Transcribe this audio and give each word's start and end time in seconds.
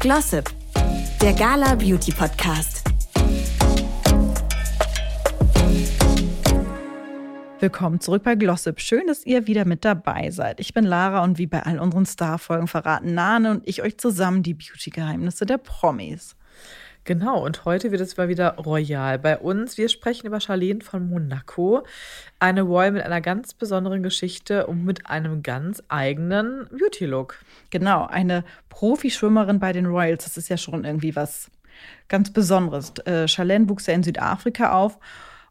Glossip, 0.00 0.50
der 1.20 1.34
Gala 1.34 1.74
Beauty 1.74 2.10
Podcast. 2.10 2.82
Willkommen 7.58 8.00
zurück 8.00 8.22
bei 8.22 8.34
Glossip. 8.34 8.80
Schön, 8.80 9.08
dass 9.08 9.26
ihr 9.26 9.46
wieder 9.46 9.66
mit 9.66 9.84
dabei 9.84 10.30
seid. 10.30 10.58
Ich 10.58 10.72
bin 10.72 10.84
Lara 10.84 11.22
und 11.22 11.36
wie 11.36 11.46
bei 11.46 11.64
all 11.64 11.78
unseren 11.78 12.06
Star-Folgen 12.06 12.66
verraten 12.66 13.12
Nane 13.12 13.50
und 13.50 13.68
ich 13.68 13.82
euch 13.82 13.98
zusammen 13.98 14.42
die 14.42 14.54
Beauty-Geheimnisse 14.54 15.44
der 15.44 15.58
Promis. 15.58 16.34
Genau, 17.04 17.42
und 17.42 17.64
heute 17.64 17.92
wird 17.92 18.02
es 18.02 18.16
mal 18.18 18.28
wieder 18.28 18.56
royal 18.56 19.18
bei 19.18 19.38
uns. 19.38 19.78
Wir 19.78 19.88
sprechen 19.88 20.26
über 20.26 20.38
Charlene 20.38 20.82
von 20.82 21.08
Monaco, 21.08 21.82
eine 22.38 22.60
Royal 22.62 22.92
mit 22.92 23.02
einer 23.02 23.22
ganz 23.22 23.54
besonderen 23.54 24.02
Geschichte 24.02 24.66
und 24.66 24.84
mit 24.84 25.06
einem 25.06 25.42
ganz 25.42 25.82
eigenen 25.88 26.68
Beauty-Look. 26.70 27.38
Genau, 27.70 28.06
eine 28.06 28.44
Profischwimmerin 28.68 29.58
bei 29.58 29.72
den 29.72 29.86
Royals, 29.86 30.24
das 30.24 30.36
ist 30.36 30.50
ja 30.50 30.58
schon 30.58 30.84
irgendwie 30.84 31.16
was 31.16 31.50
ganz 32.08 32.30
Besonderes. 32.32 32.92
Äh, 33.06 33.26
Charlene 33.28 33.68
wuchs 33.70 33.86
ja 33.86 33.94
in 33.94 34.02
Südafrika 34.02 34.72
auf 34.72 34.98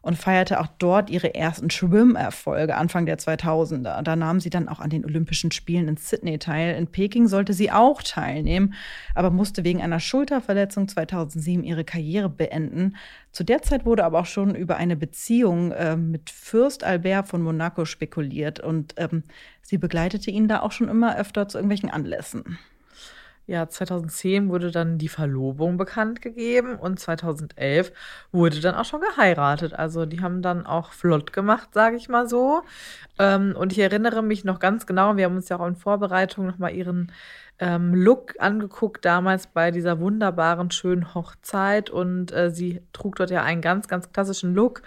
und 0.02 0.16
feierte 0.16 0.60
auch 0.60 0.66
dort 0.78 1.10
ihre 1.10 1.34
ersten 1.34 1.68
Schwimmerfolge 1.68 2.74
Anfang 2.74 3.04
der 3.04 3.18
2000er. 3.18 4.02
Da 4.02 4.16
nahm 4.16 4.40
sie 4.40 4.48
dann 4.48 4.68
auch 4.68 4.80
an 4.80 4.88
den 4.88 5.04
Olympischen 5.04 5.50
Spielen 5.50 5.88
in 5.88 5.96
Sydney 5.98 6.38
teil. 6.38 6.74
In 6.76 6.86
Peking 6.86 7.28
sollte 7.28 7.52
sie 7.52 7.70
auch 7.70 8.02
teilnehmen, 8.02 8.74
aber 9.14 9.30
musste 9.30 9.62
wegen 9.62 9.82
einer 9.82 10.00
Schulterverletzung 10.00 10.88
2007 10.88 11.64
ihre 11.64 11.84
Karriere 11.84 12.30
beenden. 12.30 12.96
Zu 13.32 13.44
der 13.44 13.60
Zeit 13.62 13.84
wurde 13.84 14.04
aber 14.04 14.20
auch 14.20 14.26
schon 14.26 14.54
über 14.54 14.76
eine 14.76 14.96
Beziehung 14.96 15.72
äh, 15.72 15.96
mit 15.96 16.30
Fürst 16.30 16.82
Albert 16.82 17.28
von 17.28 17.42
Monaco 17.42 17.84
spekuliert 17.84 18.58
und 18.58 18.94
ähm, 18.96 19.24
sie 19.60 19.76
begleitete 19.76 20.30
ihn 20.30 20.48
da 20.48 20.60
auch 20.60 20.72
schon 20.72 20.88
immer 20.88 21.16
öfter 21.18 21.46
zu 21.48 21.58
irgendwelchen 21.58 21.90
Anlässen. 21.90 22.58
Ja, 23.50 23.68
2010 23.68 24.48
wurde 24.48 24.70
dann 24.70 24.96
die 24.96 25.08
Verlobung 25.08 25.76
bekannt 25.76 26.22
gegeben 26.22 26.76
und 26.76 27.00
2011 27.00 27.90
wurde 28.30 28.60
dann 28.60 28.76
auch 28.76 28.84
schon 28.84 29.00
geheiratet. 29.00 29.74
Also 29.74 30.06
die 30.06 30.20
haben 30.20 30.40
dann 30.40 30.66
auch 30.66 30.92
flott 30.92 31.32
gemacht, 31.32 31.70
sage 31.74 31.96
ich 31.96 32.08
mal 32.08 32.28
so. 32.28 32.62
Ähm, 33.18 33.56
und 33.58 33.72
ich 33.72 33.80
erinnere 33.80 34.22
mich 34.22 34.44
noch 34.44 34.60
ganz 34.60 34.86
genau, 34.86 35.16
wir 35.16 35.24
haben 35.24 35.34
uns 35.34 35.48
ja 35.48 35.58
auch 35.58 35.66
in 35.66 35.74
Vorbereitung 35.74 36.46
nochmal 36.46 36.76
ihren 36.76 37.10
ähm, 37.58 37.92
Look 37.92 38.34
angeguckt, 38.38 39.04
damals 39.04 39.48
bei 39.48 39.72
dieser 39.72 39.98
wunderbaren, 39.98 40.70
schönen 40.70 41.12
Hochzeit. 41.12 41.90
Und 41.90 42.30
äh, 42.30 42.52
sie 42.52 42.82
trug 42.92 43.16
dort 43.16 43.32
ja 43.32 43.42
einen 43.42 43.62
ganz, 43.62 43.88
ganz 43.88 44.12
klassischen 44.12 44.54
Look 44.54 44.82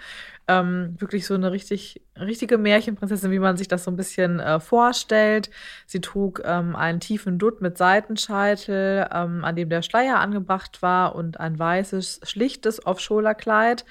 ähm, 0.46 0.94
wirklich 0.98 1.26
so 1.26 1.34
eine 1.34 1.52
richtig, 1.52 2.02
richtige 2.18 2.58
Märchenprinzessin, 2.58 3.30
wie 3.30 3.38
man 3.38 3.56
sich 3.56 3.68
das 3.68 3.84
so 3.84 3.90
ein 3.90 3.96
bisschen 3.96 4.40
äh, 4.40 4.60
vorstellt. 4.60 5.50
Sie 5.86 6.00
trug 6.00 6.42
ähm, 6.44 6.76
einen 6.76 7.00
tiefen 7.00 7.38
Dutt 7.38 7.62
mit 7.62 7.78
Seitenscheitel, 7.78 9.08
ähm, 9.12 9.44
an 9.44 9.56
dem 9.56 9.70
der 9.70 9.82
Schleier 9.82 10.20
angebracht 10.20 10.82
war 10.82 11.14
und 11.14 11.40
ein 11.40 11.58
weißes, 11.58 12.20
schlichtes 12.24 12.84
Off-Shoulder-Kleid. 12.84 13.84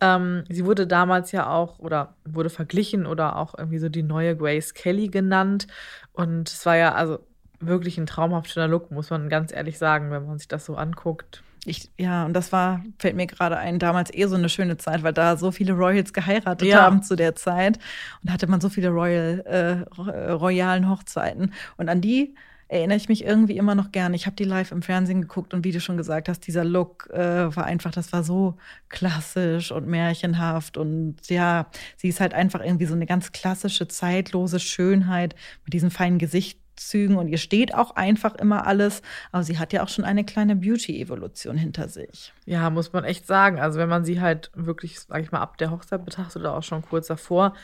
Ähm, 0.00 0.44
sie 0.48 0.64
wurde 0.64 0.86
damals 0.86 1.32
ja 1.32 1.48
auch 1.48 1.78
oder 1.78 2.14
wurde 2.24 2.50
verglichen 2.50 3.06
oder 3.06 3.36
auch 3.36 3.54
irgendwie 3.58 3.78
so 3.78 3.88
die 3.88 4.04
neue 4.04 4.36
Grace 4.36 4.74
Kelly 4.74 5.08
genannt. 5.08 5.66
Und 6.12 6.48
es 6.48 6.64
war 6.66 6.76
ja 6.76 6.94
also 6.94 7.18
wirklich 7.58 7.98
ein 7.98 8.06
traumhaft 8.06 8.50
schöner 8.50 8.68
Look, 8.68 8.90
muss 8.90 9.10
man 9.10 9.28
ganz 9.28 9.52
ehrlich 9.52 9.78
sagen, 9.78 10.10
wenn 10.10 10.26
man 10.26 10.38
sich 10.38 10.48
das 10.48 10.64
so 10.66 10.76
anguckt. 10.76 11.42
Ich, 11.66 11.90
ja, 11.98 12.24
und 12.24 12.32
das 12.32 12.52
war, 12.52 12.82
fällt 12.98 13.16
mir 13.16 13.26
gerade 13.26 13.56
ein, 13.58 13.78
damals 13.78 14.12
eh 14.14 14.26
so 14.26 14.36
eine 14.36 14.48
schöne 14.48 14.76
Zeit, 14.76 15.02
weil 15.02 15.12
da 15.12 15.36
so 15.36 15.50
viele 15.50 15.72
Royals 15.72 16.12
geheiratet 16.12 16.68
Ja. 16.68 16.82
haben 16.82 17.02
zu 17.02 17.16
der 17.16 17.34
Zeit. 17.34 17.76
Und 18.22 18.28
da 18.30 18.32
hatte 18.34 18.46
man 18.46 18.60
so 18.60 18.68
viele 18.68 18.90
Royal, 18.90 19.42
äh, 19.46 20.10
äh, 20.10 20.30
royalen 20.30 20.88
Hochzeiten. 20.88 21.52
Und 21.76 21.88
an 21.88 22.00
die 22.00 22.34
erinnere 22.68 22.96
ich 22.96 23.08
mich 23.08 23.24
irgendwie 23.24 23.56
immer 23.56 23.74
noch 23.74 23.92
gerne. 23.92 24.16
Ich 24.16 24.26
habe 24.26 24.36
die 24.36 24.44
live 24.44 24.72
im 24.72 24.82
Fernsehen 24.82 25.22
geguckt 25.22 25.54
und 25.54 25.64
wie 25.64 25.70
du 25.72 25.80
schon 25.80 25.96
gesagt 25.96 26.28
hast, 26.28 26.46
dieser 26.46 26.64
Look 26.64 27.08
äh, 27.12 27.54
war 27.54 27.64
einfach, 27.64 27.92
das 27.92 28.12
war 28.12 28.24
so 28.24 28.56
klassisch 28.88 29.70
und 29.72 29.86
märchenhaft. 29.86 30.76
Und 30.76 31.16
ja, 31.28 31.66
sie 31.96 32.08
ist 32.08 32.20
halt 32.20 32.34
einfach 32.34 32.60
irgendwie 32.60 32.86
so 32.86 32.94
eine 32.94 33.06
ganz 33.06 33.32
klassische, 33.32 33.86
zeitlose 33.88 34.58
Schönheit 34.60 35.34
mit 35.64 35.74
diesem 35.74 35.90
feinen 35.90 36.18
Gesicht. 36.18 36.58
Zügen 36.76 37.16
und 37.16 37.28
ihr 37.28 37.38
steht 37.38 37.74
auch 37.74 37.96
einfach 37.96 38.34
immer 38.34 38.66
alles, 38.66 39.02
aber 39.32 39.42
sie 39.42 39.58
hat 39.58 39.72
ja 39.72 39.82
auch 39.82 39.88
schon 39.88 40.04
eine 40.04 40.24
kleine 40.24 40.56
Beauty-Evolution 40.56 41.56
hinter 41.56 41.88
sich. 41.88 42.32
Ja, 42.44 42.70
muss 42.70 42.92
man 42.92 43.04
echt 43.04 43.26
sagen. 43.26 43.58
Also 43.58 43.78
wenn 43.78 43.88
man 43.88 44.04
sie 44.04 44.20
halt 44.20 44.50
wirklich, 44.54 45.00
sag 45.00 45.22
ich 45.22 45.32
mal, 45.32 45.40
ab 45.40 45.58
der 45.58 45.70
Hochzeit 45.70 46.04
betrachtet 46.04 46.42
oder 46.42 46.54
auch 46.54 46.62
schon 46.62 46.82
kurz 46.82 47.08
davor, 47.08 47.54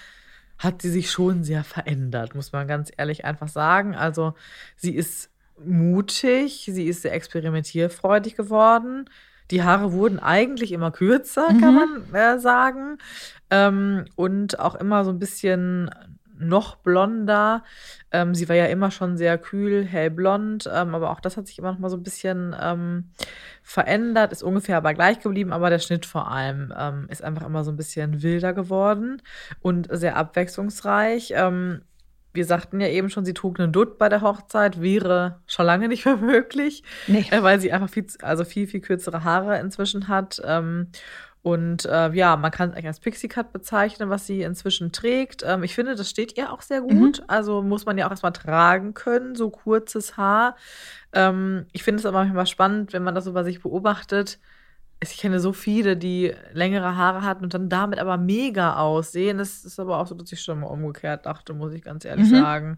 hat 0.59 0.83
sie 0.83 0.91
sich 0.91 1.11
schon 1.11 1.45
sehr 1.45 1.65
verändert, 1.65 2.35
muss 2.35 2.53
man 2.53 2.69
ganz 2.69 2.93
ehrlich 2.97 3.25
einfach 3.25 3.49
sagen. 3.49 3.95
Also 3.95 4.35
sie 4.77 4.95
ist 4.95 5.31
mutig, 5.65 6.69
sie 6.71 6.87
ist 6.87 7.03
sehr 7.03 7.15
experimentierfreudig 7.15 8.37
geworden. 8.37 9.09
Die 9.51 9.63
Haare 9.63 9.93
wurden 9.93 10.19
eigentlich 10.19 10.73
immer 10.73 10.91
kürzer, 10.91 11.49
kann 11.61 11.75
man 11.75 12.15
äh, 12.15 12.39
sagen. 12.39 12.99
Ähm, 13.51 14.07
und 14.17 14.59
auch 14.59 14.75
immer 14.75 15.05
so 15.05 15.11
ein 15.11 15.19
bisschen 15.19 15.91
noch 16.49 16.77
blonder. 16.77 17.65
Ähm, 18.11 18.35
sie 18.35 18.49
war 18.49 18.57
ja 18.57 18.67
immer 18.67 18.91
schon 18.91 19.17
sehr 19.17 19.39
kühl, 19.39 19.85
hellblond, 19.85 20.69
ähm, 20.73 20.95
aber 20.95 21.11
auch 21.11 21.21
das 21.21 21.37
hat 21.37 21.47
sich 21.47 21.59
immer 21.59 21.73
noch 21.73 21.79
mal 21.79 21.89
so 21.91 21.97
ein 21.97 22.03
bisschen 22.03 22.55
ähm, 22.61 23.11
verändert, 23.63 24.33
ist 24.33 24.43
ungefähr 24.43 24.77
aber 24.77 24.95
gleich 24.95 25.21
geblieben, 25.21 25.53
aber 25.53 25.71
der 25.71 25.79
Schnitt 25.79 26.07
vor 26.07 26.31
allem 26.31 26.73
ähm, 26.77 27.07
ist 27.09 27.23
einfach 27.25 27.47
immer 27.47 27.65
so 27.65 27.71
ein 27.71 27.77
bisschen 27.77 28.23
wilder 28.23 28.53
geworden 28.53 29.23
und 29.61 29.89
sehr 29.91 30.17
abwechslungsreich. 30.17 31.33
Ähm, 31.37 31.83
wir 32.35 32.47
sagten 32.47 32.81
ja 32.81 32.89
eben 32.89 33.11
schon, 33.11 33.27
sie 33.27 33.35
trug 33.35 33.61
einen 33.61 33.73
Dutt 33.73 33.99
bei 33.99 34.09
der 34.09 34.23
Hochzeit, 34.23 34.81
wäre 34.81 35.41
schon 35.47 35.67
lange 35.67 35.89
nicht 35.89 36.07
mehr 36.07 36.17
möglich, 36.19 36.83
Nee. 37.07 37.27
äh, 37.31 37.43
weil 37.43 37.61
sie 37.61 37.73
einfach 37.73 37.91
viel, 37.91 38.07
also 38.23 38.45
viel, 38.45 38.67
viel 38.67 38.81
kürzere 38.81 39.23
Haare 39.25 39.59
inzwischen 39.61 40.09
hat. 40.09 40.41
Und 41.43 41.87
äh, 41.87 42.13
ja, 42.13 42.37
man 42.37 42.53
kann 42.53 42.71
es 42.71 42.77
eigentlich 42.77 42.87
als 42.87 43.01
Pixie 43.01 43.29
Cut 43.29 43.53
bezeichnen, 43.53 44.11
was 44.11 44.27
sie 44.27 44.43
inzwischen 44.43 44.93
trägt. 44.93 45.43
Ähm, 45.45 45.65
ich 45.65 45.75
finde, 45.75 45.97
das 45.97 46.09
steht 46.09 46.39
ihr 46.39 46.53
auch 46.53 46.63
sehr 46.63 46.81
gut. 46.83 47.23
Also 47.27 47.63
muss 47.63 47.85
man 47.85 47.99
ja 47.99 48.07
auch 48.07 48.11
erstmal 48.11 48.33
tragen 48.33 48.95
können, 48.95 49.35
so 49.35 49.51
kurzes 49.51 50.17
Haar. 50.17 50.57
Ähm, 51.13 51.67
ich 51.73 51.83
finde 51.83 51.99
es 51.99 52.07
aber 52.07 52.21
manchmal 52.21 52.47
spannend, 52.47 52.93
wenn 52.93 53.03
man 53.03 53.17
das 53.17 53.25
so 53.25 53.33
bei 53.33 53.43
sich 53.43 53.61
beobachtet. 53.61 54.39
Ich 55.03 55.17
kenne 55.19 55.41
so 55.41 55.53
viele, 55.53 55.97
die 55.97 56.33
längere 56.53 56.97
Haare 56.97 57.23
hatten 57.23 57.43
und 57.43 57.55
dann 57.55 57.69
damit 57.69 57.99
aber 57.99 58.17
mega 58.19 58.77
aussehen. 58.77 59.39
Das 59.39 59.65
ist 59.65 59.81
aber 59.81 59.99
auch 59.99 60.07
so, 60.07 60.15
dass 60.15 60.31
ich 60.31 60.41
schon 60.41 60.61
mal 60.61 60.69
umgekehrt 60.69 61.27
dachte, 61.27 61.55
muss 61.55 61.73
ich 61.73 61.83
ganz 61.83 62.05
ehrlich 62.05 62.31
Mhm. 62.31 62.37
sagen. 62.37 62.77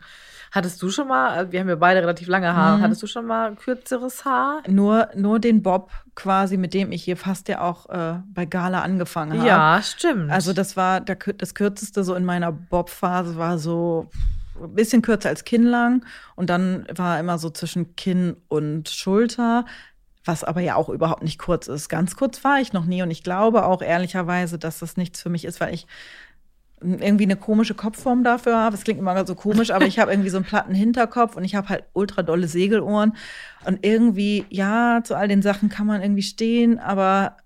Hattest 0.51 0.81
du 0.81 0.89
schon 0.89 1.09
mal, 1.09 1.53
wir 1.53 1.61
haben 1.61 1.69
ja 1.69 1.77
beide 1.77 2.01
relativ 2.01 2.29
lange 2.29 2.55
Haare, 2.55 2.79
Mhm. 2.79 2.83
hattest 2.83 3.03
du 3.03 3.07
schon 3.07 3.27
mal 3.27 3.55
kürzeres 3.57 4.25
Haar? 4.25 4.63
Nur, 4.67 5.09
nur 5.15 5.39
den 5.39 5.63
Bob 5.63 5.91
quasi, 6.15 6.57
mit 6.57 6.73
dem 6.73 6.93
ich 6.93 7.05
hier 7.05 7.19
fast 7.19 7.49
ja 7.49 7.61
auch 7.61 7.91
äh, 7.91 8.21
bei 8.33 8.47
Gala 8.47 8.81
angefangen 8.81 9.37
habe. 9.37 9.47
Ja, 9.47 9.83
stimmt. 9.83 10.31
Also 10.31 10.55
das 10.55 10.77
war 10.79 11.03
der, 11.03 11.17
das 11.17 11.55
kürzeste 11.55 12.05
so 12.05 12.15
in 12.15 12.25
meiner 12.25 12.53
Bob-Phase 12.53 13.37
war 13.37 13.59
so 13.59 14.09
ein 14.63 14.75
bisschen 14.75 15.03
kürzer 15.03 15.29
als 15.29 15.45
kinnlang 15.45 16.05
und 16.37 16.49
dann 16.49 16.87
war 16.95 17.19
immer 17.19 17.37
so 17.39 17.51
zwischen 17.51 17.97
Kinn 17.97 18.37
und 18.49 18.89
Schulter, 18.89 19.67
was 20.25 20.45
aber 20.45 20.61
ja 20.61 20.77
auch 20.77 20.89
überhaupt 20.89 21.23
nicht 21.23 21.39
kurz 21.39 21.69
ist. 21.69 21.89
Ganz 21.89 22.17
kurz 22.17 22.43
war 22.45 22.61
ich 22.61 22.73
noch 22.73 22.85
nie 22.85 23.03
und 23.03 23.11
ich 23.11 23.23
glaube 23.23 23.67
auch 23.67 23.83
ehrlicherweise, 23.83 24.59
dass 24.59 24.79
das 24.79 24.97
nichts 24.97 25.21
für 25.21 25.29
mich 25.29 25.45
ist, 25.45 25.61
weil 25.61 25.75
ich 25.75 25.87
irgendwie 26.81 27.25
eine 27.25 27.37
komische 27.37 27.75
Kopfform 27.75 28.25
dafür 28.25 28.57
habe. 28.57 28.75
Es 28.75 28.85
klingt 28.85 29.01
immer 29.01 29.27
so 29.27 29.35
komisch, 29.35 29.71
aber 29.71 29.87
ich 29.87 29.99
habe 29.99 30.13
irgendwie 30.13 30.31
so 30.31 30.37
einen 30.37 30.45
platten 30.45 30.75
Hinterkopf 30.75 31.37
und 31.37 31.45
ich 31.45 31.55
habe 31.55 31.69
halt 31.69 31.85
ultra 31.93 32.23
dolle 32.23 32.47
Segelohren. 32.47 33.17
Und 33.65 33.85
irgendwie, 33.87 34.45
ja, 34.51 35.01
zu 35.03 35.15
all 35.15 35.29
den 35.29 35.41
Sachen 35.41 35.69
kann 35.71 35.87
man 35.87 36.03
irgendwie 36.03 36.23
stehen, 36.23 36.79
aber 36.79 37.37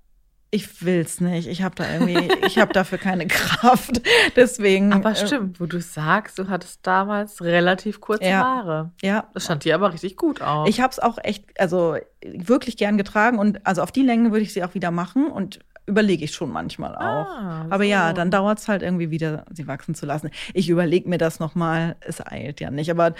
ich 0.51 0.83
will's 0.83 1.21
nicht. 1.21 1.47
Ich 1.47 1.63
habe 1.63 1.75
da 1.75 1.85
irgendwie, 1.93 2.31
ich 2.47 2.59
habe 2.59 2.73
dafür 2.73 2.97
keine 2.99 3.27
Kraft. 3.27 4.01
Deswegen. 4.37 4.93
aber 4.95 5.11
äh, 5.11 5.17
stimmt, 5.17 5.61
wo 5.61 5.67
du 5.67 5.81
sagst, 5.81 6.39
du 6.39 6.49
hattest 6.49 6.87
damals 6.87 7.43
relativ 7.43 8.01
kurze 8.01 8.25
Ja. 8.25 8.41
Haare. 8.45 8.93
Ja, 9.03 9.29
Das 9.35 9.45
stand 9.45 9.65
dir 9.65 9.75
aber 9.75 9.93
richtig 9.93 10.17
gut 10.17 10.41
aus. 10.41 10.69
ich 10.69 10.81
habe 10.81 10.91
es 10.91 10.99
auch 10.99 11.19
echt, 11.23 11.45
also 11.61 11.97
wirklich 12.25 12.77
gern 12.77 12.97
getragen 12.97 13.39
und 13.39 13.67
also 13.67 13.83
auf 13.83 13.93
die 13.93 14.03
Länge 14.03 14.31
würde 14.33 14.43
ich 14.43 14.53
sie 14.55 14.65
auch 14.65 14.75
wieder 14.75 14.91
machen 14.91 15.27
und 15.31 15.59
überlege 15.87 16.25
ich 16.25 16.33
schon 16.33 16.51
manchmal 16.51 16.95
auch. 16.97 17.01
Ah, 17.29 17.67
Aber 17.71 17.85
ja, 17.85 18.09
so. 18.09 18.15
dann 18.15 18.31
dauert 18.31 18.59
es 18.59 18.69
halt 18.69 18.83
irgendwie 18.83 19.11
wieder, 19.11 19.45
sie 19.51 19.67
wachsen 19.67 19.95
zu 19.95 20.05
lassen. 20.07 20.31
Ich 20.55 20.69
überlege 20.69 21.09
mir 21.09 21.19
das 21.19 21.41
nochmal, 21.41 21.97
es 22.01 22.27
eilt 22.27 22.61
ja 22.61 22.71
nicht. 22.71 22.91
Aber 22.91 23.15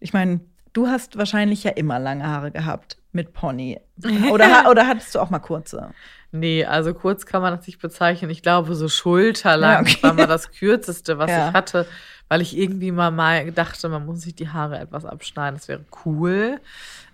ich 0.00 0.12
meine, 0.12 0.40
du 0.74 0.88
hast 0.88 1.16
wahrscheinlich 1.16 1.64
ja 1.64 1.70
immer 1.70 1.98
lange 1.98 2.26
Haare 2.26 2.50
gehabt 2.50 2.98
mit 3.12 3.32
Pony. 3.34 3.78
Oder, 4.30 4.70
oder 4.70 4.86
hattest 4.88 5.14
du 5.14 5.20
auch 5.20 5.28
mal 5.30 5.38
kurze? 5.38 5.90
Nee, 6.32 6.64
also 6.64 6.94
kurz 6.94 7.26
kann 7.26 7.42
man 7.42 7.56
das 7.56 7.66
nicht 7.66 7.78
bezeichnen. 7.80 8.30
Ich 8.30 8.42
glaube, 8.42 8.74
so 8.74 8.88
schulterlang 8.88 9.84
Ja, 9.86 9.92
okay. 9.92 10.02
war 10.02 10.14
mal 10.14 10.26
das 10.26 10.50
kürzeste, 10.50 11.18
was 11.18 11.30
Ja. 11.30 11.48
ich 11.48 11.54
hatte, 11.54 11.86
weil 12.28 12.40
ich 12.40 12.56
irgendwie 12.56 12.92
mal, 12.92 13.10
mal 13.10 13.50
dachte, 13.52 13.88
man 13.88 14.06
muss 14.06 14.22
sich 14.22 14.34
die 14.34 14.48
Haare 14.48 14.78
etwas 14.78 15.04
abschneiden. 15.04 15.58
Das 15.58 15.68
wäre 15.68 15.84
cool, 16.04 16.60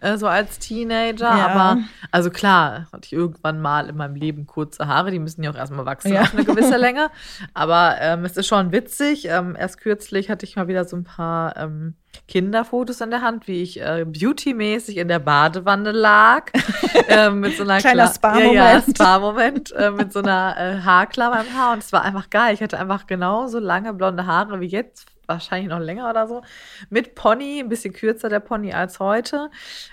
äh, 0.01 0.17
so 0.17 0.29
als 0.29 0.59
Teenager. 0.61 1.25
Ja. 1.37 1.49
Aber, 1.49 1.79
also 2.13 2.31
klar, 2.31 2.87
hatte 2.93 3.07
ich 3.07 3.13
irgendwann 3.13 3.61
mal 3.61 3.89
in 3.89 3.97
meinem 3.97 4.15
Leben 4.15 4.47
kurze 4.47 4.87
Haare. 4.87 5.11
Die 5.11 5.19
müssen 5.19 5.43
ja 5.43 5.51
auch 5.51 5.57
erstmal 5.57 5.87
wachsen 5.87 6.13
Ja. 6.13 6.23
auf 6.23 6.35
eine 6.35 6.45
gewisse 6.45 6.77
Länge. 6.79 7.11
Aber 7.53 7.97
ähm, 8.01 8.25
es 8.25 8.37
ist 8.37 8.47
schon 8.47 8.71
witzig. 8.71 9.27
Ähm, 9.29 9.57
erst 9.59 9.81
kürzlich 9.81 10.31
hatte 10.31 10.47
ich 10.47 10.55
mal 10.55 10.69
wieder 10.69 10.85
so 10.85 10.97
ein 10.97 11.03
paar 11.05 11.57
ähm, 11.57 11.95
Kinderfotos 12.29 13.01
in 13.01 13.11
der 13.11 13.23
Hand, 13.23 13.49
wie 13.49 13.63
ich 13.63 13.81
äh, 13.81 14.05
beautymäßig 14.07 14.99
in 14.99 15.09
der 15.09 15.19
Badewanne 15.19 15.91
lag. 15.91 16.53
äh, 17.09 17.31
mit 17.31 17.57
so 17.57 17.65
einer 17.65 17.79
Kleiner 17.79 18.07
Spa-Moment. 18.07 18.55
Ja, 18.55 18.73
ja, 18.75 18.83
Spa-Moment. 18.83 19.73
äh, 19.73 19.91
mit 19.91 20.13
so 20.13 20.21
einer 20.21 20.55
äh, 20.59 20.81
Haarklammer 20.81 21.41
im 21.41 21.59
Haar. 21.59 21.73
Und 21.73 21.81
es 21.81 21.93
war 21.93 22.03
einfach 22.03 22.31
geil. 22.31 22.55
Ich 22.55 22.63
hatte 22.63 22.79
einfach 22.79 23.09
genauso 23.09 23.59
lange 23.59 23.93
blonde 23.95 24.27
Haare 24.27 24.61
wie 24.61 24.67
jetzt. 24.67 25.08
Wahrscheinlich 25.29 25.69
noch 25.69 25.79
länger 25.79 26.09
oder 26.09 26.27
so. 26.27 26.41
Mit 26.89 27.15
Pony, 27.15 27.61
ein 27.61 27.69
bisschen 27.69 27.93
kürzer 27.93 28.31
der 28.31 28.41
Pony 28.41 28.73
als 28.73 28.99
heute. 28.99 29.51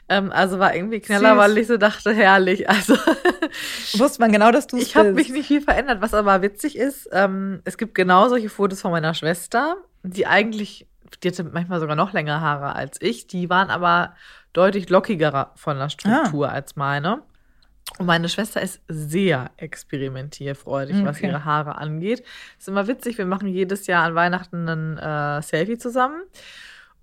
Ähm, 0.07 0.31
also 0.31 0.59
war 0.59 0.73
irgendwie 0.73 1.01
knaller, 1.01 1.31
Süß. 1.31 1.37
weil 1.37 1.57
ich 1.57 1.67
so 1.67 1.77
dachte, 1.77 2.13
herrlich. 2.13 2.65
Also 2.75 2.95
Wusste 3.97 4.21
man 4.21 4.31
genau, 4.31 4.51
dass 4.51 4.67
du 4.67 4.77
es 4.77 4.83
ich 4.83 4.95
habe 4.95 5.11
mich 5.11 5.29
nicht 5.29 5.47
viel 5.47 5.61
verändert. 5.61 6.01
Was 6.01 6.13
aber 6.13 6.41
witzig 6.41 6.77
ist, 6.77 7.09
ähm, 7.11 7.61
es 7.65 7.77
gibt 7.77 7.95
genau 7.95 8.29
solche 8.29 8.49
Fotos 8.49 8.81
von 8.81 8.91
meiner 8.91 9.13
Schwester, 9.13 9.75
die 10.03 10.25
eigentlich, 10.25 10.87
die 11.21 11.27
hatte 11.27 11.43
manchmal 11.43 11.81
sogar 11.81 11.97
noch 11.97 12.13
längere 12.13 12.39
Haare 12.39 12.73
als 12.73 13.01
ich. 13.01 13.27
Die 13.27 13.49
waren 13.49 13.69
aber 13.69 14.15
deutlich 14.53 14.89
lockiger 14.89 15.51
von 15.55 15.77
der 15.77 15.89
Struktur 15.89 16.49
als 16.49 16.77
meine. 16.77 17.23
Und 17.97 18.07
meine 18.07 18.27
Schwester 18.29 18.61
ist 18.61 18.81
sehr 18.87 19.51
experimentierfreudig, 19.57 21.03
was 21.05 21.17
Okay. 21.17 21.27
ihre 21.27 21.45
Haare 21.45 21.77
angeht. 21.77 22.23
Ist 22.57 22.67
immer 22.67 22.87
witzig, 22.87 23.17
wir 23.17 23.25
machen 23.25 23.47
jedes 23.47 23.87
Jahr 23.87 24.03
an 24.03 24.15
Weihnachten 24.15 24.67
ein 24.67 24.97
äh, 24.97 25.41
Selfie 25.41 25.77
zusammen. 25.77 26.21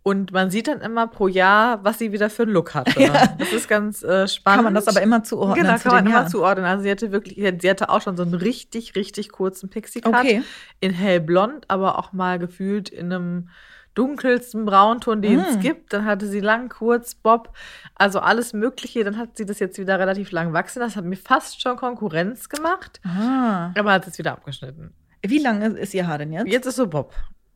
Und 0.04 0.32
man 0.32 0.50
sieht 0.50 0.66
dann 0.66 0.80
immer 0.80 1.06
pro 1.06 1.28
Jahr, 1.28 1.84
was 1.84 2.00
sie 2.00 2.10
wieder 2.10 2.28
für 2.28 2.42
einen 2.42 2.52
Look 2.52 2.74
hatte. 2.74 2.92
Das 3.38 3.52
ist 3.52 3.68
ganz 3.68 4.02
äh, 4.02 4.26
spannend. 4.26 4.56
Kann 4.58 4.64
man 4.64 4.74
das 4.74 4.88
aber 4.88 5.00
immer 5.00 5.22
zuordnen 5.22 5.64
Genau, 5.64 5.76
zu 5.76 5.84
kann 5.84 5.92
man 5.92 6.04
den 6.04 6.10
immer 6.10 6.20
Jahren? 6.22 6.30
zuordnen. 6.30 6.66
Also 6.66 6.82
sie 6.82 6.90
hatte 6.90 7.12
wirklich, 7.12 7.36
sie 7.60 7.70
hatte 7.70 7.88
auch 7.88 8.02
schon 8.02 8.16
so 8.16 8.24
einen 8.24 8.34
richtig, 8.34 8.96
richtig 8.96 9.30
kurzen 9.30 9.70
Pixie-Cut. 9.70 10.12
Okay. 10.12 10.42
In 10.80 10.92
hellblond, 10.92 11.70
aber 11.70 11.98
auch 12.00 12.12
mal 12.12 12.40
gefühlt 12.40 12.88
in 12.88 13.12
einem 13.12 13.48
dunkelsten 13.94 14.64
Braunton, 14.64 15.20
den 15.22 15.40
es 15.40 15.56
Mm. 15.56 15.60
gibt. 15.60 15.92
Dann 15.92 16.04
hatte 16.04 16.26
sie 16.26 16.40
lang, 16.40 16.68
kurz, 16.68 17.14
Bob, 17.14 17.50
also 17.94 18.20
alles 18.20 18.52
Mögliche. 18.52 19.04
Dann 19.04 19.18
hat 19.18 19.36
sie 19.36 19.44
das 19.46 19.58
jetzt 19.58 19.78
wieder 19.78 19.98
relativ 19.98 20.30
lang 20.32 20.52
wachsen. 20.52 20.80
Das 20.80 20.96
hat 20.96 21.04
mir 21.04 21.16
fast 21.16 21.60
schon 21.62 21.76
Konkurrenz 21.76 22.48
gemacht, 22.48 23.00
Ah. 23.04 23.70
aber 23.78 23.92
hat 23.92 24.06
es 24.06 24.18
wieder 24.18 24.32
abgeschnitten. 24.32 24.92
Wie 25.24 25.38
lange 25.38 25.66
ist 25.78 25.94
ihr 25.94 26.06
Haar 26.06 26.18
denn 26.18 26.32
jetzt? 26.32 26.48
Jetzt 26.48 26.66
ist 26.66 26.76
so 26.76 26.86
Bob. 26.86 27.12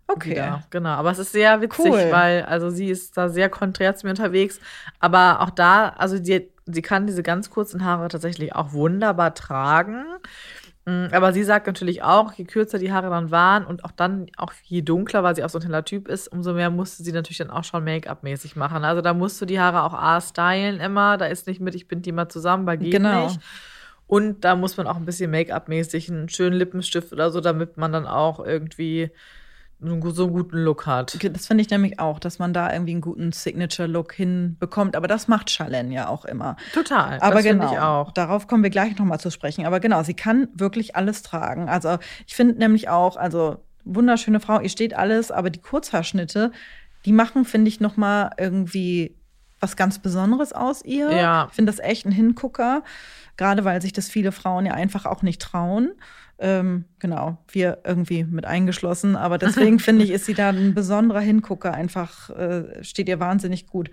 Okay. 0.08 0.30
Wieder. 0.32 0.62
Genau, 0.70 0.90
aber 0.90 1.10
es 1.10 1.18
ist 1.18 1.32
sehr 1.32 1.60
witzig, 1.60 1.86
Cool. 1.86 2.08
weil 2.12 2.42
also 2.44 2.70
sie 2.70 2.90
ist 2.90 3.16
da 3.16 3.28
sehr 3.28 3.48
konträr 3.48 3.96
zu 3.96 4.06
mir 4.06 4.10
unterwegs, 4.10 4.60
aber 5.00 5.40
auch 5.40 5.50
da, 5.50 5.88
also 5.88 6.20
die, 6.20 6.48
sie 6.64 6.82
kann 6.82 7.08
diese 7.08 7.24
ganz 7.24 7.50
kurzen 7.50 7.84
Haare 7.84 8.06
tatsächlich 8.06 8.54
auch 8.54 8.72
wunderbar 8.72 9.34
tragen. 9.34 10.04
Mm, 10.86 11.06
Aber 11.12 11.32
sie 11.32 11.42
sagt 11.42 11.66
natürlich 11.66 12.02
auch, 12.02 12.32
je 12.34 12.44
kürzer 12.44 12.78
die 12.78 12.92
Haare 12.92 13.10
dann 13.10 13.30
waren 13.32 13.64
und 13.66 13.84
auch 13.84 13.90
dann, 13.90 14.26
auch 14.36 14.52
je 14.64 14.82
dunkler, 14.82 15.22
weil 15.24 15.34
sie 15.34 15.42
auch 15.44 15.48
so 15.50 15.58
ein 15.58 15.62
heller 15.62 15.84
Typ 15.84 16.06
ist, 16.08 16.28
umso 16.28 16.52
mehr 16.54 16.70
musste 16.70 17.02
sie 17.02 17.12
natürlich 17.12 17.38
dann 17.38 17.50
auch 17.50 17.64
schon 17.64 17.82
Make-up-mäßig 17.84 18.54
machen. 18.56 18.84
Also 18.84 19.02
da 19.02 19.12
musst 19.12 19.40
du 19.40 19.46
die 19.46 19.58
Haare 19.60 19.82
auch 19.82 19.94
A 19.94 20.20
stylen 20.20 20.78
immer, 20.80 21.18
da 21.18 21.26
ist 21.26 21.46
nicht 21.48 21.60
mit, 21.60 21.74
ich 21.74 21.88
bind 21.88 22.06
die 22.06 22.12
mal 22.12 22.28
zusammen, 22.28 22.66
weil 22.66 22.78
geht 22.78 22.92
Genau. 22.92 23.24
nicht. 23.24 23.40
Und 24.06 24.44
da 24.44 24.54
muss 24.54 24.76
man 24.76 24.86
auch 24.86 24.94
ein 24.96 25.04
bisschen 25.04 25.32
Make-up-mäßig 25.32 26.08
einen 26.08 26.28
schönen 26.28 26.56
Lippenstift 26.56 27.12
oder 27.12 27.32
so, 27.32 27.40
damit 27.40 27.76
man 27.76 27.90
dann 27.92 28.06
auch 28.06 28.38
irgendwie 28.38 29.10
so 29.78 29.86
einen, 30.24 30.32
guten 30.32 30.56
Look 30.58 30.86
hat. 30.86 31.18
Das 31.34 31.46
finde 31.46 31.62
ich 31.62 31.70
nämlich 31.70 32.00
auch, 32.00 32.18
dass 32.18 32.38
man 32.38 32.52
da 32.54 32.72
irgendwie 32.72 32.92
einen 32.92 33.00
guten 33.02 33.32
Signature-Look 33.32 34.14
hinbekommt. 34.14 34.96
Aber 34.96 35.06
das 35.06 35.28
macht 35.28 35.50
Charlene 35.50 35.92
ja 35.92 36.08
auch 36.08 36.24
immer. 36.24 36.56
Total. 36.72 37.18
Aber 37.20 37.36
das 37.36 37.44
genau, 37.44 37.64
finde 37.64 37.74
ich 37.74 37.80
auch. 37.80 38.12
darauf 38.12 38.46
kommen 38.46 38.62
wir 38.62 38.70
gleich 38.70 38.98
nochmal 38.98 39.20
zu 39.20 39.30
sprechen. 39.30 39.66
Aber 39.66 39.80
genau, 39.80 40.02
sie 40.02 40.14
kann 40.14 40.48
wirklich 40.54 40.96
alles 40.96 41.22
tragen. 41.22 41.68
Also 41.68 41.98
ich 42.26 42.34
finde 42.34 42.58
nämlich 42.58 42.88
auch, 42.88 43.16
also 43.16 43.58
wunderschöne 43.84 44.40
Frau, 44.40 44.60
ihr 44.60 44.68
steht 44.70 44.94
alles, 44.94 45.30
aber 45.30 45.50
die 45.50 45.60
Kurzhaarschnitte, 45.60 46.52
die 47.04 47.12
machen, 47.12 47.44
finde 47.44 47.68
ich, 47.68 47.80
nochmal 47.80 48.30
irgendwie 48.38 49.14
was 49.66 49.76
ganz 49.76 49.98
Besonderes 49.98 50.52
aus 50.52 50.84
ihr. 50.84 51.10
Ja. 51.10 51.46
Ich 51.50 51.56
finde 51.56 51.72
das 51.72 51.80
echt 51.80 52.06
ein 52.06 52.12
Hingucker, 52.12 52.84
gerade 53.36 53.64
weil 53.64 53.82
sich 53.82 53.92
das 53.92 54.08
viele 54.08 54.30
Frauen 54.30 54.64
ja 54.64 54.74
einfach 54.74 55.06
auch 55.06 55.22
nicht 55.22 55.42
trauen. 55.42 55.90
Ähm, 56.38 56.84
genau, 57.00 57.38
wir 57.48 57.78
irgendwie 57.84 58.22
mit 58.22 58.46
eingeschlossen. 58.46 59.16
Aber 59.16 59.38
deswegen 59.38 59.78
finde 59.80 60.04
ich, 60.04 60.10
ist 60.10 60.26
sie 60.26 60.34
da 60.34 60.50
ein 60.50 60.72
besonderer 60.72 61.20
Hingucker. 61.20 61.74
Einfach 61.74 62.30
äh, 62.30 62.84
steht 62.84 63.08
ihr 63.08 63.18
wahnsinnig 63.18 63.66
gut. 63.66 63.90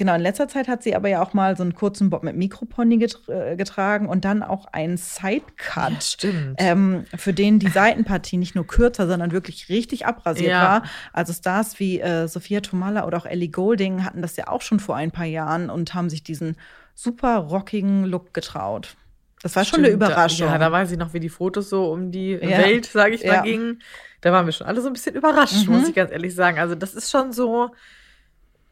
Genau, 0.00 0.14
in 0.14 0.22
letzter 0.22 0.48
Zeit 0.48 0.66
hat 0.66 0.82
sie 0.82 0.96
aber 0.96 1.10
ja 1.10 1.20
auch 1.22 1.34
mal 1.34 1.58
so 1.58 1.62
einen 1.62 1.74
kurzen 1.74 2.08
Bob 2.08 2.22
mit 2.22 2.34
Mikropony 2.34 2.96
get 2.96 3.20
äh, 3.28 3.54
getragen 3.54 4.08
und 4.08 4.24
dann 4.24 4.42
auch 4.42 4.64
einen 4.72 4.96
Sidecut. 4.96 6.02
Stimmt. 6.02 6.54
Ähm, 6.56 7.04
für 7.14 7.34
den 7.34 7.58
die 7.58 7.68
Seitenpartie 7.68 8.38
nicht 8.38 8.54
nur 8.54 8.66
kürzer, 8.66 9.06
sondern 9.06 9.30
wirklich 9.30 9.68
richtig 9.68 10.06
abrasiert 10.06 10.52
Ja. 10.52 10.62
war. 10.62 10.82
Also 11.12 11.34
Stars 11.34 11.78
wie 11.78 12.00
äh, 12.00 12.28
Sophia 12.28 12.60
Tomalla 12.62 13.06
oder 13.06 13.18
auch 13.18 13.26
Ellie 13.26 13.50
Golding 13.50 14.02
hatten 14.02 14.22
das 14.22 14.36
ja 14.36 14.48
auch 14.48 14.62
schon 14.62 14.80
vor 14.80 14.96
ein 14.96 15.10
paar 15.10 15.26
Jahren 15.26 15.68
und 15.68 15.92
haben 15.92 16.08
sich 16.08 16.22
diesen 16.22 16.56
super 16.94 17.36
rockigen 17.36 18.04
Look 18.06 18.32
getraut. 18.32 18.96
Das 19.42 19.54
war 19.54 19.66
schon 19.66 19.80
eine 19.80 19.88
Stimmt, 19.88 20.02
Überraschung. 20.02 20.48
Ja, 20.48 20.56
da 20.56 20.72
weiß 20.72 20.92
ich 20.92 20.96
noch, 20.98 21.12
wie 21.12 21.20
die 21.20 21.28
Fotos 21.28 21.68
so 21.68 21.92
um 21.92 22.10
die 22.10 22.32
Ja. 22.40 22.56
Welt, 22.56 22.86
sage 22.86 23.14
ich 23.16 23.22
mal, 23.26 23.34
Ja. 23.34 23.42
gingen. 23.42 23.82
Da 24.22 24.32
waren 24.32 24.46
wir 24.46 24.52
schon 24.54 24.66
alle 24.66 24.80
so 24.80 24.86
ein 24.86 24.94
bisschen 24.94 25.14
überrascht, 25.14 25.66
Mhm. 25.68 25.74
muss 25.74 25.88
ich 25.90 25.94
ganz 25.94 26.10
ehrlich 26.10 26.34
sagen. 26.34 26.58
Also 26.58 26.74
das 26.74 26.94
ist 26.94 27.10
schon 27.10 27.32
so, 27.34 27.68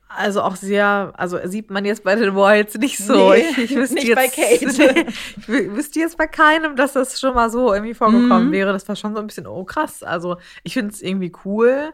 also 0.09 0.43
auch 0.43 0.57
sehr, 0.57 1.13
also 1.17 1.39
sieht 1.45 1.71
man 1.71 1.85
jetzt 1.85 2.03
bei 2.05 2.15
den 2.15 2.35
Whites 2.35 2.75
nicht 2.77 2.99
so. 2.99 3.33
Nee, 3.33 3.41
ich, 3.51 3.59
ich 3.59 3.77
wüsste 3.77 3.95
nicht 3.97 4.09
jetzt, 4.09 4.17
bei 4.17 4.29
Kate. 4.29 5.07
Ich 5.39 5.45
wü- 5.49 5.75
wüsste 5.75 6.01
jetzt 6.01 6.17
bei 6.19 6.27
keinem, 6.27 6.77
dass 6.77 6.95
das 6.95 7.21
schon 7.21 7.35
mal 7.35 7.51
so 7.51 7.73
irgendwie 7.73 7.95
vorgekommen 7.95 8.49
Mhm. 8.49 8.53
wäre. 8.53 8.73
Das 8.73 8.89
war 8.89 8.97
schon 8.97 9.15
so 9.15 9.21
ein 9.21 9.27
bisschen, 9.27 9.47
oh 9.47 9.65
krass. 9.65 10.03
Also 10.03 10.37
ich 10.63 10.75
finde 10.75 10.93
es 10.95 11.03
irgendwie 11.03 11.33
cool, 11.45 11.93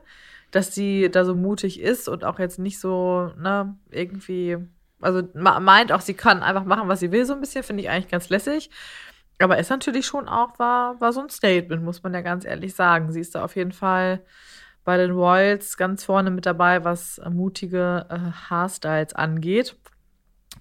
dass 0.51 0.75
sie 0.75 1.11
da 1.11 1.25
so 1.25 1.35
mutig 1.35 1.81
ist 1.81 2.09
und 2.09 2.25
auch 2.25 2.39
jetzt 2.39 2.59
nicht 2.59 2.79
so, 2.79 3.33
ne, 3.39 3.77
irgendwie, 3.91 4.57
also 5.01 5.23
meint 5.35 5.91
auch, 5.93 6.01
sie 6.01 6.15
kann 6.15 6.43
einfach 6.43 6.65
machen, 6.65 6.89
was 6.89 7.01
sie 7.01 7.11
will, 7.11 7.27
so 7.27 7.35
ein 7.35 7.41
bisschen, 7.41 7.63
finde 7.65 7.83
ich 7.83 7.91
eigentlich 7.91 8.11
ganz 8.11 8.29
lässig. 8.29 8.71
Aber 9.41 9.59
ist 9.59 9.71
natürlich 9.71 10.07
schon 10.07 10.29
auch, 10.29 10.59
war, 10.61 11.01
war 11.01 11.13
so 11.13 11.21
ein 11.21 11.29
Statement, 11.29 11.83
muss 11.83 12.05
man 12.05 12.15
ja 12.15 12.21
ganz 12.21 12.45
ehrlich 12.45 12.75
sagen. 12.77 13.11
Sie 13.11 13.19
ist 13.21 13.35
da 13.35 13.45
auf 13.45 13.57
jeden 13.57 13.73
Fall 13.73 14.21
bei 14.85 14.97
den 14.97 15.13
Royals 15.13 15.77
ganz 15.77 16.05
vorne 16.05 16.31
mit 16.31 16.47
dabei, 16.47 16.85
was 16.85 17.21
mutige 17.31 18.07
äh, 18.09 18.19
Haarstyles 18.49 19.15
angeht. 19.15 19.77